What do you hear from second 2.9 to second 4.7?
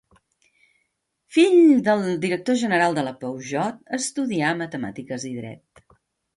de la Peugeot estudià